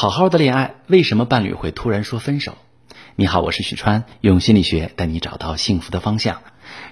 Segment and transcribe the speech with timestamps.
[0.00, 2.56] 好好的恋爱，为什么伴侣会突然说分手？
[3.16, 6.40] 你好，我是许川，用心理学带你找到幸福的方向。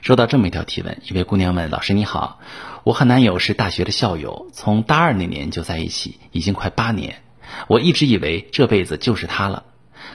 [0.03, 2.41] 收到这么一条提问，一位姑娘问：“老师你好，
[2.83, 7.23] 我和男友是大学的校友，从大二那年就在一起，已经快八年。
[7.69, 9.63] 我一直以为这辈子就是他了，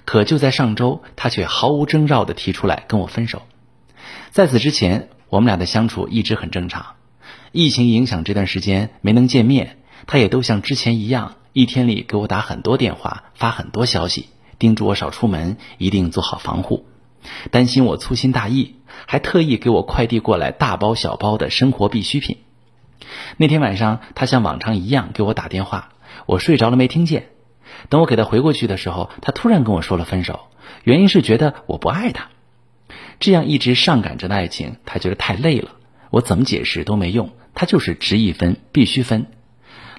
[0.03, 3.43] 可就在上周，他却毫无征兆的提出来跟我分手。
[4.31, 6.97] 在此之前，我们俩的相处一直很正常。
[7.53, 9.77] 疫情影响这段时间没能见面，
[10.07, 16.85] 他也都像之前一样。”一天里给我打很多电话，发很多消息，叮嘱我少出门，一定做好防护，
[17.51, 22.37] 担心我粗心大意，还特意给我快递过来大包小包的生活必需品。
[23.35, 25.93] 那天晚上，他像往常一样给我打电话，
[26.25, 27.27] 我睡着了没听见。
[27.89, 30.47] 等我给他回过去的时候，他突然跟我说了分手，
[30.83, 32.29] 原因是觉得我不爱他。
[33.19, 35.71] 这样一直上赶着的爱情，他觉得太累了，
[36.11, 39.25] 我怎么解释都没用，他就是值一分，必须分。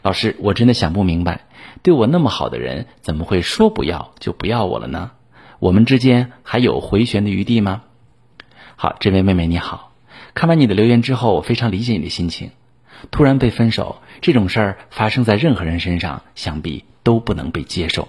[0.03, 1.43] 老师，我真的想不明白，
[1.83, 5.13] 对我那么好的人，怎么会说不要就不要我了呢？
[5.61, 7.83] 我们之间还有回旋的余地吗？
[8.75, 9.93] 好，这位妹妹你好，
[10.35, 12.51] 看完你的留言之后，我非常理解你的心情。
[13.13, 18.09] 突然被分手这种事儿发生在任何人身上，想必都不能被接受。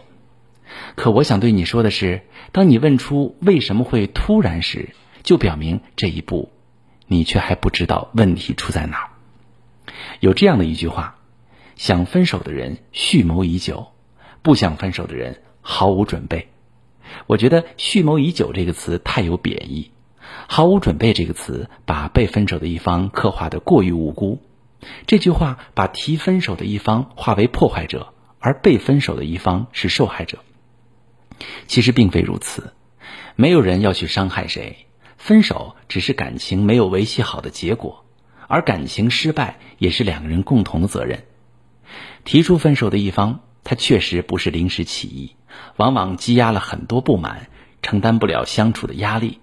[0.96, 6.52] 可我想对你说的是，当你问出为什么会突然时，就表明这一步，
[7.06, 9.10] 你却还不知道问题出在哪儿。
[10.20, 11.18] 有这样的一句话。
[11.76, 13.88] 想分手的人蓄谋已久，
[14.42, 16.50] 不想分手的人毫无准备。
[17.28, 19.92] 我觉得“蓄谋已久”这个词太有贬义
[20.48, 24.42] ，“毫无准备”这个词把被分手的一方刻画的过于无辜。
[25.06, 30.40] 这句话把提分手的一方化为破坏者，而被分手的一方是受害者。
[31.68, 32.74] 其实并非如此，
[33.36, 34.86] 没有人要去伤害谁，
[35.18, 38.06] 分手只是感情没有维系好的结果，
[38.48, 41.24] 而感情失败也是两个人共同的责任。
[42.24, 45.36] 提出分手的一方，他确实不是临时起意，
[45.78, 47.48] 往往积压了很多不满，
[47.82, 49.40] 承担不了相处的压力，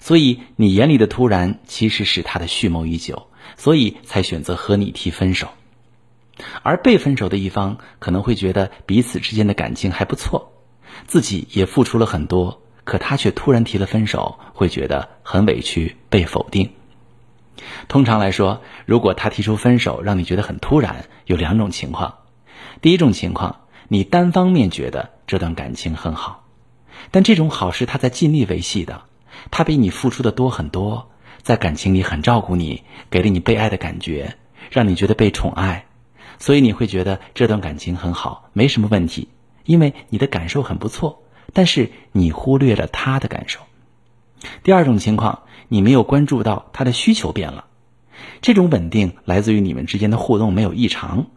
[0.00, 5.48] 所以你眼里的突然，其实是他的蓄谋已久，所以才选择和你提分手。
[6.62, 10.52] 而被分手的一方可能会觉得彼此之间的感情还不错，
[11.06, 16.70] 自己也付出了很多，可他却突然提了分手，会觉得很委屈，被否定。
[17.88, 22.18] 通常来说，如果他提出分手让你觉得很突然，有两种情况。
[22.80, 26.44] 第一种情况，你单方面觉得这段感情很好，
[27.10, 29.02] 但这种好是他在尽力维系的，
[29.50, 31.10] 他比你付出的多很多，
[31.42, 34.36] 在感情里很照顾你，给了你被爱的感觉，
[34.70, 35.86] 让你觉得被宠爱，
[36.38, 39.28] 所以你会觉得这段感情很好，没什么问题，
[39.64, 43.60] 因为你的感受很不错，但是你忽略了他的感受。
[44.64, 45.42] 第二种情况，
[45.72, 47.64] 你没有关注到他的需求变了，
[48.42, 51.28] 这种稳定来自于你们之间的互动没有异常，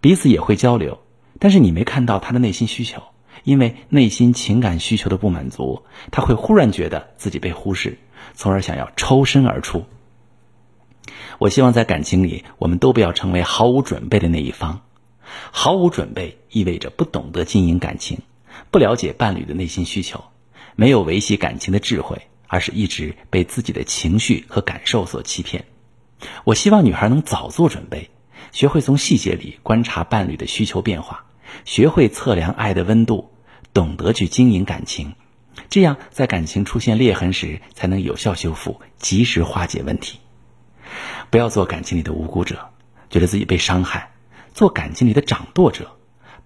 [0.00, 0.98] 彼此也会交流，
[1.38, 3.00] 但是你没看到他的内心需求，
[3.44, 7.98] 因为内心情感需求的不满足，他会忽然觉得自己被忽视，
[8.34, 9.84] 从而想要抽身而出。
[11.38, 14.80] 我希望在感情里，我们都不要成为毫无准备的那一方，
[15.52, 18.18] 毫无准备意味着不懂得经营感情，
[18.72, 20.24] 不了解伴侣的内心需求，
[20.74, 22.22] 没有维系感情的智慧。
[22.48, 25.66] 而是一直被自己的情绪和感受所欺骗。
[26.42, 28.10] 我希望女孩能早做准备，
[28.50, 31.26] 学会从细节里观察伴侣的需求变化，
[31.64, 33.30] 学会测量爱的温度，
[33.72, 35.14] 懂得去经营感情。
[35.70, 40.18] 这样，在感情出现裂痕时，才能有效修复，及时化解问题。
[41.30, 42.70] 不要做感情里的无辜者，
[43.10, 44.10] 觉得自己被伤害；
[44.54, 45.96] 做感情里的掌舵者，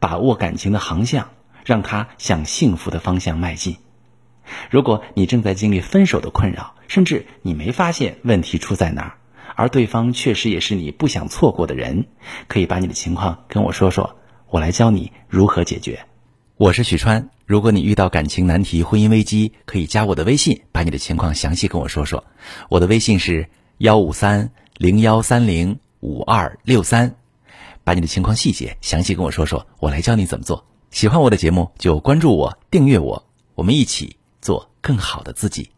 [0.00, 1.30] 把握感情的航向，
[1.64, 3.76] 让它向幸福的方向迈进。
[4.70, 9.14] 如果你正在经历分手的困扰，甚至你没发现问题出在哪儿，
[9.56, 12.06] 而对方确实也是你不想错过的人，
[12.48, 14.16] 可以把你的情况跟我说说，
[14.48, 16.06] 我来教你如何解决。
[16.56, 22.24] 我是许川，如果你遇到感情难题、婚姻危机，可以加我的微信，把你的情况详细跟我说说。
[22.68, 23.48] 我的微信是
[23.78, 27.16] 幺五三零幺三零五二六三，
[27.82, 30.64] 把你的情况细节详细跟我说说，我来教你怎么做。
[30.90, 33.24] 喜欢我的节目就关注我、订阅我，
[33.54, 34.21] 我们一起。
[34.42, 35.72] 做更好的自己。